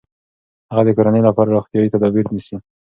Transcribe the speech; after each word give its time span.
هغه 0.69 0.83
د 0.85 0.89
کورنۍ 0.97 1.21
لپاره 1.27 1.53
روغتیايي 1.55 1.91
تدابیر 1.93 2.25
نیسي. 2.33 2.57